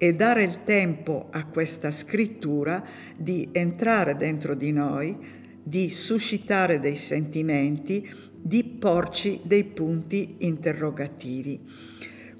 e 0.03 0.15
dare 0.15 0.41
il 0.41 0.63
tempo 0.63 1.27
a 1.29 1.45
questa 1.45 1.91
scrittura 1.91 2.83
di 3.15 3.49
entrare 3.51 4.15
dentro 4.15 4.55
di 4.55 4.71
noi, 4.71 5.15
di 5.61 5.91
suscitare 5.91 6.79
dei 6.79 6.95
sentimenti, 6.95 8.09
di 8.35 8.63
porci 8.63 9.41
dei 9.43 9.63
punti 9.63 10.37
interrogativi. 10.39 11.61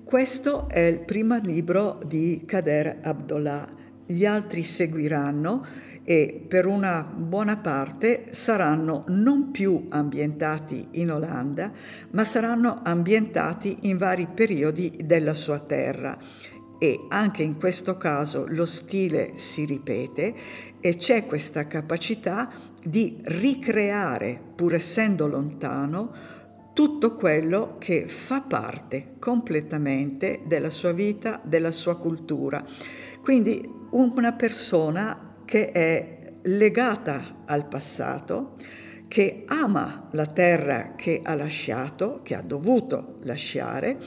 Questo 0.04 0.70
è 0.70 0.80
il 0.80 1.02
primo 1.02 1.38
libro 1.38 2.00
di 2.04 2.42
Kader 2.48 2.98
Abdollah. 3.04 3.72
Gli 4.08 4.26
altri 4.26 4.64
seguiranno 4.64 5.64
e 6.04 6.44
per 6.48 6.66
una 6.66 7.04
buona 7.04 7.58
parte 7.58 8.30
saranno 8.32 9.04
non 9.10 9.52
più 9.52 9.86
ambientati 9.90 10.88
in 10.94 11.12
Olanda, 11.12 11.72
ma 12.10 12.24
saranno 12.24 12.82
ambientati 12.84 13.78
in 13.82 13.98
vari 13.98 14.28
periodi 14.34 15.02
della 15.06 15.36
sua 15.36 15.60
terra 15.60 16.18
e 16.84 17.06
anche 17.10 17.44
in 17.44 17.60
questo 17.60 17.96
caso 17.96 18.46
lo 18.48 18.66
stile 18.66 19.34
si 19.36 19.66
ripete 19.66 20.34
e 20.80 20.96
c'è 20.96 21.28
questa 21.28 21.68
capacità 21.68 22.52
di 22.84 23.20
ricreare, 23.22 24.42
pur 24.56 24.74
essendo 24.74 25.28
lontano, 25.28 26.12
tutto 26.74 27.14
quello 27.14 27.76
che 27.78 28.08
fa 28.08 28.42
parte 28.42 29.18
completamente 29.20 30.42
della 30.48 30.72
sua 30.72 30.92
vita, 30.92 31.40
della 31.44 31.70
sua 31.70 31.98
cultura. 31.98 32.66
Quindi 33.22 33.64
una 33.92 34.34
persona 34.34 35.36
che 35.46 35.70
è 35.70 36.18
legata 36.42 37.44
al 37.46 37.68
passato, 37.68 38.56
che 39.08 39.44
ama 39.46 40.08
la 40.14 40.26
terra 40.26 40.94
che 40.96 41.22
ha 41.24 41.36
lasciato, 41.36 42.22
che 42.24 42.34
ha 42.34 42.42
dovuto 42.42 43.18
lasciare, 43.22 44.00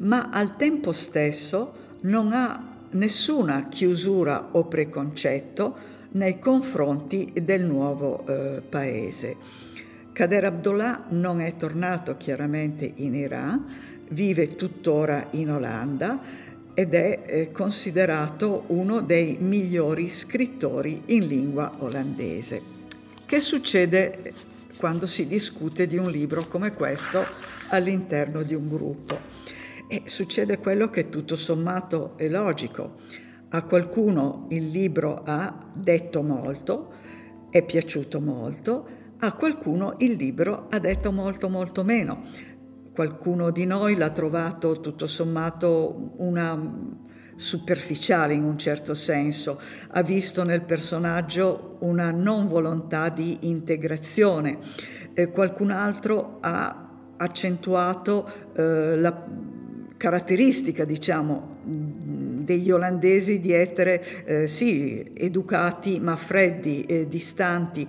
ma 0.00 0.28
al 0.30 0.56
tempo 0.56 0.92
stesso 0.92 1.88
non 2.02 2.32
ha 2.32 2.78
nessuna 2.90 3.68
chiusura 3.68 4.48
o 4.52 4.64
preconcetto 4.64 5.98
nei 6.12 6.38
confronti 6.38 7.32
del 7.42 7.64
nuovo 7.64 8.26
eh, 8.26 8.62
paese. 8.68 9.36
Kader 10.12 10.44
Abdullah 10.46 11.04
non 11.10 11.40
è 11.40 11.56
tornato 11.56 12.16
chiaramente 12.16 12.90
in 12.96 13.14
Iran, 13.14 13.64
vive 14.08 14.56
tuttora 14.56 15.28
in 15.32 15.50
Olanda 15.50 16.20
ed 16.74 16.94
è 16.94 17.22
eh, 17.24 17.52
considerato 17.52 18.64
uno 18.68 19.02
dei 19.02 19.36
migliori 19.38 20.08
scrittori 20.08 21.02
in 21.06 21.26
lingua 21.26 21.72
olandese. 21.78 22.78
Che 23.24 23.40
succede 23.40 24.32
quando 24.76 25.06
si 25.06 25.26
discute 25.26 25.86
di 25.86 25.96
un 25.96 26.10
libro 26.10 26.46
come 26.48 26.72
questo 26.72 27.24
all'interno 27.68 28.42
di 28.42 28.54
un 28.54 28.68
gruppo? 28.68 29.18
E 29.92 30.02
succede 30.04 30.60
quello 30.60 30.88
che 30.88 31.08
tutto 31.08 31.34
sommato 31.34 32.16
è 32.16 32.28
logico. 32.28 32.94
A 33.48 33.64
qualcuno 33.64 34.46
il 34.50 34.68
libro 34.68 35.22
ha 35.24 35.52
detto 35.74 36.22
molto, 36.22 36.92
è 37.50 37.64
piaciuto 37.64 38.20
molto, 38.20 38.86
a 39.18 39.32
qualcuno 39.32 39.94
il 39.98 40.12
libro 40.12 40.68
ha 40.70 40.78
detto 40.78 41.10
molto 41.10 41.48
molto 41.48 41.82
meno. 41.82 42.22
Qualcuno 42.94 43.50
di 43.50 43.66
noi 43.66 43.96
l'ha 43.96 44.10
trovato 44.10 44.78
tutto 44.78 45.08
sommato 45.08 46.12
una 46.18 46.56
superficiale 47.34 48.34
in 48.34 48.44
un 48.44 48.58
certo 48.58 48.94
senso, 48.94 49.60
ha 49.88 50.02
visto 50.04 50.44
nel 50.44 50.62
personaggio 50.62 51.78
una 51.80 52.12
non 52.12 52.46
volontà 52.46 53.08
di 53.08 53.38
integrazione, 53.48 54.60
eh, 55.14 55.32
qualcun 55.32 55.72
altro 55.72 56.38
ha 56.42 56.86
accentuato 57.16 58.52
eh, 58.54 58.96
la 58.96 59.48
caratteristica, 60.00 60.86
diciamo, 60.86 61.58
degli 61.62 62.70
olandesi 62.70 63.38
di 63.38 63.52
essere 63.52 64.24
eh, 64.24 64.46
sì 64.48 65.12
educati 65.14 66.00
ma 66.00 66.16
freddi, 66.16 66.80
e 66.84 67.06
distanti. 67.06 67.86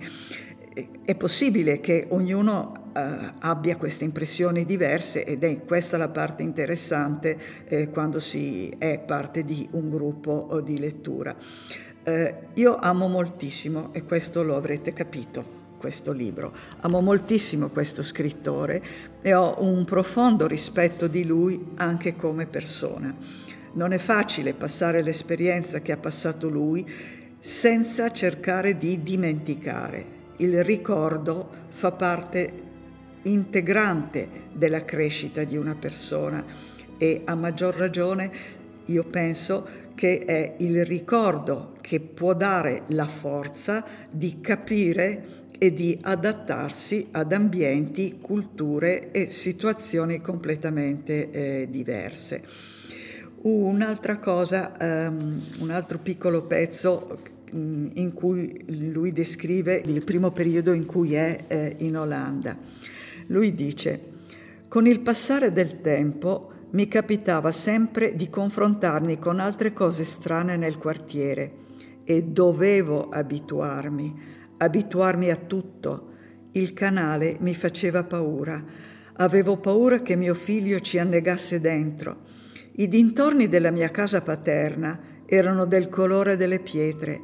È 1.04 1.14
possibile 1.14 1.80
che 1.80 2.04
ognuno 2.10 2.90
eh, 2.94 3.32
abbia 3.38 3.78
queste 3.78 4.04
impressioni 4.04 4.66
diverse 4.66 5.24
ed 5.24 5.42
è 5.42 5.64
questa 5.64 5.96
la 5.96 6.10
parte 6.10 6.42
interessante 6.42 7.38
eh, 7.66 7.88
quando 7.88 8.20
si 8.20 8.68
è 8.76 8.98
parte 8.98 9.42
di 9.42 9.66
un 9.70 9.88
gruppo 9.88 10.60
di 10.62 10.78
lettura. 10.78 11.34
Eh, 12.04 12.34
io 12.52 12.76
amo 12.76 13.08
moltissimo, 13.08 13.88
e 13.94 14.04
questo 14.04 14.42
lo 14.42 14.56
avrete 14.56 14.92
capito, 14.92 15.61
questo 15.82 16.12
libro. 16.12 16.52
Amo 16.82 17.00
moltissimo 17.00 17.68
questo 17.70 18.04
scrittore 18.04 18.80
e 19.20 19.34
ho 19.34 19.60
un 19.64 19.84
profondo 19.84 20.46
rispetto 20.46 21.08
di 21.08 21.24
lui 21.24 21.72
anche 21.74 22.14
come 22.14 22.46
persona. 22.46 23.12
Non 23.72 23.90
è 23.90 23.98
facile 23.98 24.54
passare 24.54 25.02
l'esperienza 25.02 25.80
che 25.80 25.90
ha 25.90 25.96
passato 25.96 26.48
lui 26.48 26.88
senza 27.40 28.12
cercare 28.12 28.78
di 28.78 29.02
dimenticare. 29.02 30.20
Il 30.36 30.62
ricordo 30.62 31.48
fa 31.70 31.90
parte 31.90 32.52
integrante 33.22 34.28
della 34.52 34.84
crescita 34.84 35.42
di 35.42 35.56
una 35.56 35.74
persona 35.74 36.44
e 36.96 37.22
a 37.24 37.34
maggior 37.34 37.74
ragione 37.74 38.30
io 38.84 39.02
penso 39.02 39.82
che 39.94 40.24
è 40.24 40.54
il 40.58 40.84
ricordo 40.84 41.74
che 41.80 42.00
può 42.00 42.34
dare 42.34 42.84
la 42.88 43.06
forza 43.06 43.84
di 44.10 44.40
capire 44.40 45.41
e 45.62 45.72
di 45.72 45.96
adattarsi 46.00 47.06
ad 47.12 47.32
ambienti, 47.32 48.18
culture 48.20 49.12
e 49.12 49.28
situazioni 49.28 50.20
completamente 50.20 51.30
eh, 51.30 51.68
diverse. 51.70 52.42
Un'altra 53.42 54.18
cosa, 54.18 54.72
um, 54.80 55.40
un 55.60 55.70
altro 55.70 56.00
piccolo 56.00 56.42
pezzo 56.42 57.16
um, 57.52 57.88
in 57.94 58.12
cui 58.12 58.64
lui 58.90 59.12
descrive 59.12 59.80
il 59.86 60.02
primo 60.02 60.32
periodo 60.32 60.72
in 60.72 60.84
cui 60.84 61.14
è 61.14 61.44
eh, 61.46 61.76
in 61.78 61.96
Olanda. 61.96 62.58
Lui 63.28 63.54
dice, 63.54 64.00
con 64.66 64.88
il 64.88 64.98
passare 64.98 65.52
del 65.52 65.80
tempo 65.80 66.50
mi 66.70 66.88
capitava 66.88 67.52
sempre 67.52 68.16
di 68.16 68.28
confrontarmi 68.28 69.16
con 69.20 69.38
altre 69.38 69.72
cose 69.72 70.02
strane 70.02 70.56
nel 70.56 70.76
quartiere 70.76 71.52
e 72.02 72.24
dovevo 72.24 73.10
abituarmi, 73.10 74.31
abituarmi 74.62 75.30
a 75.30 75.36
tutto. 75.36 76.10
Il 76.52 76.72
canale 76.72 77.36
mi 77.40 77.54
faceva 77.54 78.04
paura. 78.04 78.62
Avevo 79.14 79.56
paura 79.58 80.00
che 80.00 80.14
mio 80.16 80.34
figlio 80.34 80.78
ci 80.80 80.98
annegasse 80.98 81.60
dentro. 81.60 82.30
I 82.76 82.88
dintorni 82.88 83.48
della 83.48 83.70
mia 83.70 83.90
casa 83.90 84.22
paterna 84.22 84.98
erano 85.26 85.64
del 85.66 85.88
colore 85.88 86.36
delle 86.36 86.60
pietre, 86.60 87.20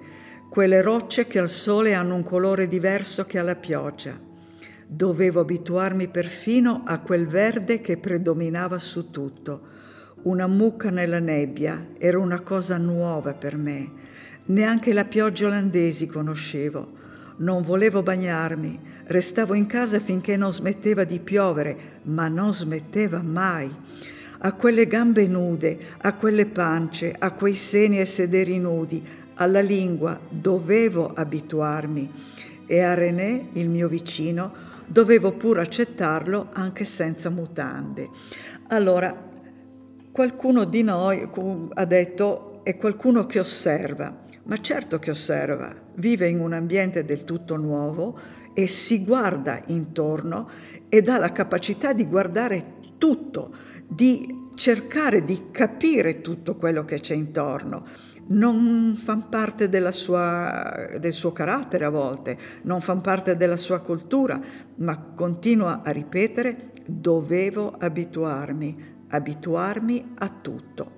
quelle 0.51 0.83
rocce 0.83 1.27
che 1.27 1.39
al 1.39 1.49
sole 1.49 1.95
hanno 1.95 2.17
un 2.17 2.23
colore 2.23 2.67
diverso 2.67 3.25
che 3.25 3.39
alla 3.39 3.57
pioggia. 3.57 4.19
Dovevo 4.87 5.41
abituarmi 5.41 6.09
perfino 6.09 6.83
a 6.87 6.99
quel 7.01 7.27
verde 7.27 7.81
che 7.81 7.99
predominava 7.99 8.79
su 8.79 9.11
tutto. 9.11 9.77
Una 10.23 10.47
mucca 10.47 10.91
nella 10.91 11.21
nebbia 11.21 11.91
era 11.99 12.19
una 12.19 12.41
cosa 12.41 12.79
nuova 12.79 13.35
per 13.35 13.57
me. 13.57 13.93
Neanche 14.47 14.93
la 14.93 15.05
pioggia 15.05 15.47
olandesi 15.47 16.07
conoscevo. 16.07 16.98
Non 17.39 17.63
volevo 17.63 18.03
bagnarmi, 18.03 18.81
restavo 19.05 19.55
in 19.55 19.67
casa 19.67 20.01
finché 20.01 20.37
non 20.37 20.53
smetteva 20.53 21.05
di 21.05 21.21
piovere, 21.21 22.01
ma 22.03 22.27
non 22.27 22.53
smetteva 22.53 23.23
mai. 23.23 23.73
A 24.39 24.53
quelle 24.55 24.87
gambe 24.87 25.25
nude, 25.29 25.79
a 25.99 26.15
quelle 26.15 26.47
pance, 26.47 27.15
a 27.17 27.33
quei 27.33 27.55
seni 27.55 28.01
e 28.01 28.05
sederi 28.07 28.59
nudi, 28.59 29.05
alla 29.35 29.61
lingua 29.61 30.19
dovevo 30.29 31.13
abituarmi. 31.15 32.11
E 32.67 32.81
a 32.81 32.95
René, 32.95 33.51
il 33.53 33.69
mio 33.69 33.87
vicino, 33.87 34.53
dovevo 34.85 35.31
pure 35.31 35.61
accettarlo 35.61 36.49
anche 36.53 36.85
senza 36.85 37.31
mutande. 37.31 38.09
Allora, 38.69 39.17
qualcuno 40.11 40.65
di 40.65 40.83
noi 40.83 41.29
ha 41.75 41.85
detto 41.85 42.65
è 42.65 42.77
qualcuno 42.77 43.27
che 43.27 43.39
osserva, 43.39 44.23
ma 44.43 44.61
certo 44.61 44.99
che 44.99 45.11
osserva, 45.11 45.87
vive 45.99 46.29
in 46.29 46.41
un 46.41 46.53
ambiente 46.53 47.05
del 47.05 47.25
tutto 47.25 47.57
nuovo 47.57 48.19
e 48.53 48.67
si 48.67 49.05
guarda 49.05 49.63
intorno 49.67 50.49
ed 50.89 51.09
ha 51.09 51.19
la 51.19 51.33
capacità 51.33 51.93
di 51.93 52.07
guardare 52.07 52.77
tutto, 52.99 53.55
di 53.87 54.47
cercare 54.55 55.23
di 55.23 55.51
capire 55.53 56.21
tutto 56.21 56.57
quello 56.57 56.85
che 56.85 56.99
c'è 56.99 57.15
intorno 57.15 57.85
non 58.31 58.97
fanno 58.97 59.27
parte 59.31 59.69
sua, 59.93 60.89
del 60.99 61.13
suo 61.13 61.33
carattere 61.33 61.85
a 61.85 61.91
volte, 61.91 62.37
non 62.63 62.81
fanno 62.81 63.01
parte 63.01 63.37
della 63.37 63.57
sua 63.57 63.81
cultura, 63.81 64.41
ma 64.77 64.99
continua 65.15 65.83
a 65.83 65.91
ripetere 65.91 66.73
dovevo 66.87 67.75
abituarmi, 67.79 69.05
abituarmi 69.09 70.15
a 70.19 70.29
tutto. 70.29 70.93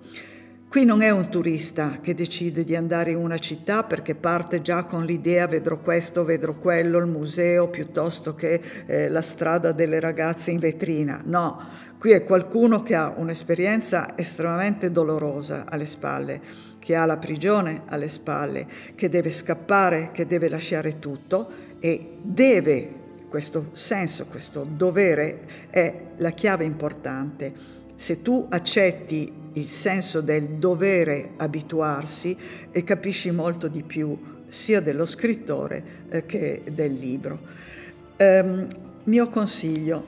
Qui 0.70 0.84
non 0.84 1.02
è 1.02 1.10
un 1.10 1.30
turista 1.30 1.98
che 2.00 2.14
decide 2.14 2.62
di 2.62 2.76
andare 2.76 3.10
in 3.10 3.16
una 3.16 3.38
città 3.38 3.82
perché 3.82 4.14
parte 4.14 4.62
già 4.62 4.84
con 4.84 5.04
l'idea 5.04 5.48
vedrò 5.48 5.80
questo, 5.80 6.22
vedrò 6.22 6.54
quello, 6.54 6.98
il 6.98 7.06
museo 7.06 7.66
piuttosto 7.66 8.36
che 8.36 8.60
eh, 8.86 9.08
la 9.08 9.20
strada 9.20 9.72
delle 9.72 9.98
ragazze 9.98 10.52
in 10.52 10.60
vetrina. 10.60 11.22
No, 11.24 11.60
qui 11.98 12.12
è 12.12 12.22
qualcuno 12.22 12.84
che 12.84 12.94
ha 12.94 13.12
un'esperienza 13.16 14.16
estremamente 14.16 14.92
dolorosa 14.92 15.64
alle 15.68 15.86
spalle 15.86 16.40
che 16.78 16.94
ha 16.94 17.04
la 17.04 17.16
prigione 17.16 17.82
alle 17.86 18.08
spalle, 18.08 18.64
che 18.94 19.08
deve 19.08 19.30
scappare, 19.30 20.10
che 20.12 20.24
deve 20.24 20.48
lasciare 20.48 21.00
tutto 21.00 21.50
e 21.80 22.12
deve, 22.22 22.92
questo 23.28 23.70
senso, 23.72 24.26
questo 24.26 24.64
dovere 24.64 25.40
è 25.68 26.02
la 26.18 26.30
chiave 26.30 26.64
importante. 26.64 27.78
Se 28.00 28.22
tu 28.22 28.46
accetti 28.48 29.30
il 29.52 29.66
senso 29.66 30.22
del 30.22 30.56
dovere 30.56 31.32
abituarsi 31.36 32.34
e 32.70 32.82
capisci 32.82 33.30
molto 33.30 33.68
di 33.68 33.82
più 33.82 34.18
sia 34.48 34.80
dello 34.80 35.04
scrittore 35.04 35.82
eh, 36.08 36.24
che 36.24 36.62
del 36.72 36.94
libro. 36.94 37.38
Um, 38.16 38.66
mio 39.04 39.28
consiglio, 39.28 40.02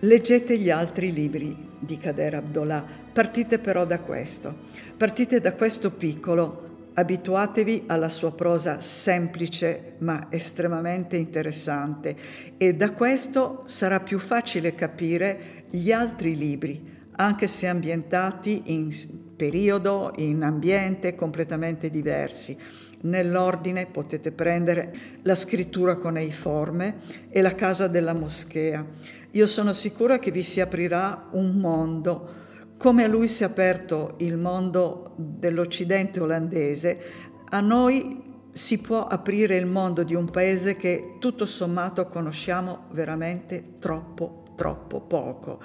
leggete 0.00 0.58
gli 0.58 0.68
altri 0.68 1.12
libri 1.12 1.56
di 1.78 1.96
Kader 1.96 2.34
Abdollah, 2.34 2.84
partite 3.12 3.60
però 3.60 3.86
da 3.86 4.00
questo. 4.00 4.52
Partite 4.96 5.40
da 5.40 5.52
questo 5.52 5.92
piccolo, 5.92 6.90
abituatevi 6.94 7.84
alla 7.86 8.08
sua 8.08 8.34
prosa 8.34 8.80
semplice 8.80 9.92
ma 9.98 10.26
estremamente 10.28 11.16
interessante 11.16 12.16
e 12.56 12.74
da 12.74 12.90
questo 12.90 13.62
sarà 13.66 14.00
più 14.00 14.18
facile 14.18 14.74
capire 14.74 15.66
gli 15.70 15.92
altri 15.92 16.34
libri, 16.34 16.96
anche 17.20 17.46
se 17.46 17.66
ambientati 17.66 18.62
in 18.66 18.90
periodo, 19.36 20.12
in 20.16 20.42
ambiente 20.42 21.14
completamente 21.14 21.90
diversi. 21.90 22.56
Nell'ordine 23.00 23.86
potete 23.86 24.32
prendere 24.32 24.94
la 25.22 25.34
scrittura 25.34 25.96
con 25.96 26.16
eiforme 26.16 27.00
e 27.28 27.40
la 27.40 27.54
casa 27.54 27.86
della 27.86 28.12
moschea. 28.12 28.84
Io 29.32 29.46
sono 29.46 29.72
sicura 29.72 30.18
che 30.18 30.30
vi 30.30 30.42
si 30.42 30.60
aprirà 30.60 31.28
un 31.32 31.56
mondo 31.56 32.46
come 32.78 33.02
a 33.02 33.08
lui 33.08 33.26
si 33.26 33.42
è 33.42 33.46
aperto 33.46 34.14
il 34.18 34.36
mondo 34.36 35.12
dell'Occidente 35.16 36.20
olandese, 36.20 37.00
a 37.48 37.58
noi 37.58 38.22
si 38.52 38.80
può 38.80 39.04
aprire 39.04 39.56
il 39.56 39.66
mondo 39.66 40.04
di 40.04 40.14
un 40.14 40.30
paese 40.30 40.76
che 40.76 41.16
tutto 41.18 41.44
sommato 41.44 42.06
conosciamo 42.06 42.84
veramente 42.92 43.78
troppo, 43.80 44.54
troppo 44.54 45.00
poco. 45.00 45.60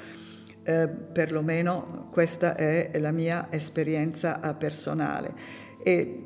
Eh, 0.65 0.87
perlomeno 0.87 2.07
questa 2.09 2.55
è 2.55 2.91
la 2.97 3.11
mia 3.11 3.47
esperienza 3.49 4.39
eh, 4.41 4.53
personale. 4.55 5.33
E 5.83 6.23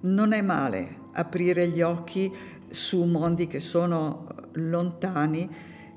non 0.00 0.32
è 0.32 0.42
male 0.42 1.04
aprire 1.12 1.68
gli 1.68 1.82
occhi 1.82 2.32
su 2.68 3.04
mondi 3.04 3.46
che 3.46 3.60
sono 3.60 4.26
lontani, 4.52 5.48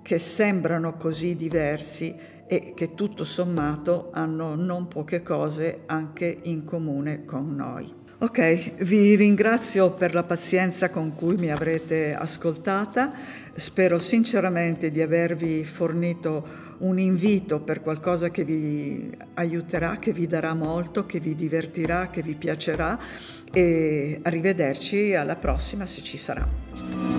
che 0.02 0.18
sembrano 0.18 0.96
così 0.98 1.36
diversi 1.36 2.16
e 2.48 2.74
che 2.76 2.96
tutto 2.96 3.24
sommato 3.24 4.10
hanno 4.12 4.56
non 4.56 4.88
poche 4.88 5.22
cose 5.22 5.84
anche 5.86 6.40
in 6.44 6.64
comune 6.64 7.26
con 7.26 7.56
noi. 7.56 7.99
Ok, 8.22 8.84
vi 8.84 9.16
ringrazio 9.16 9.92
per 9.92 10.14
la 10.14 10.24
pazienza 10.24 10.90
con 10.90 11.16
cui 11.16 11.38
mi 11.38 11.54
avrete 11.54 12.14
ascoltata, 12.14 13.14
spero 13.54 13.98
sinceramente 13.98 14.92
di 14.92 15.02
avervi 15.02 15.64
fornito 15.64 16.46
un 16.80 17.00
invito 17.00 17.62
per 17.62 17.80
qualcosa 17.80 18.30
che 18.30 18.44
vi 18.44 19.10
aiuterà, 19.36 20.00
che 20.00 20.12
vi 20.12 20.28
darà 20.28 20.54
molto, 20.54 21.06
che 21.06 21.22
vi 21.22 21.34
divertirà, 21.34 22.10
che 22.10 22.22
vi 22.22 22.36
piacerà 22.36 23.00
e 23.54 24.20
arrivederci 24.22 25.16
alla 25.16 25.38
prossima 25.38 25.86
se 25.86 26.04
ci 26.04 26.18
sarà. 26.18 27.19